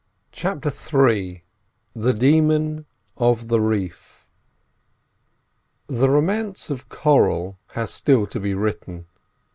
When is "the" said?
1.95-2.13, 3.49-3.61, 5.85-6.09